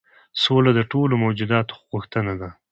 سوله 0.43 0.71
د 0.75 0.79
ټولو 0.91 1.13
موجوداتو 1.23 1.75
غوښتنه 1.91 2.33
ده. 2.41 2.49